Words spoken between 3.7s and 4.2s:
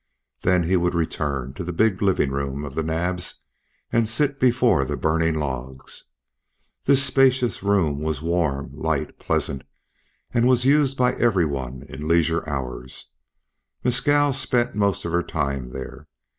and